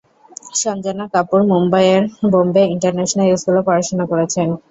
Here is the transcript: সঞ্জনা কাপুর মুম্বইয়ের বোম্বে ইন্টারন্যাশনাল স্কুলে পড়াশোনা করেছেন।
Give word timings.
সঞ্জনা 0.55 1.05
কাপুর 1.13 1.39
মুম্বইয়ের 1.49 2.03
বোম্বে 2.31 2.63
ইন্টারন্যাশনাল 2.73 3.27
স্কুলে 3.35 3.61
পড়াশোনা 3.67 4.05
করেছেন। 4.11 4.47